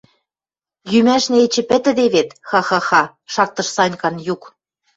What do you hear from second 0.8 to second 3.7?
Йӱмӓшнӓ эче пӹтӹде вет, ха-ха-ха!— шактыш